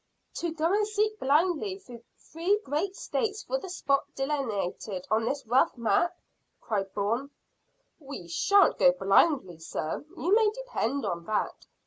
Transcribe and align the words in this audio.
"To 0.37 0.51
go 0.51 0.65
and 0.73 0.87
seek 0.87 1.19
blindly 1.19 1.77
through 1.77 2.01
three 2.17 2.59
great 2.65 2.95
States 2.95 3.43
for 3.43 3.59
the 3.59 3.69
spot 3.69 4.03
delineated 4.15 5.05
on 5.11 5.25
this 5.25 5.45
rough 5.45 5.77
map?" 5.77 6.17
cried 6.59 6.91
Bourne. 6.95 7.29
"We 7.99 8.27
shan't 8.27 8.79
go 8.79 8.93
blindly, 8.93 9.59
sir; 9.59 10.03
you 10.17 10.33
may 10.33 10.49
depend 10.55 11.05
on 11.05 11.25
that. 11.27 11.67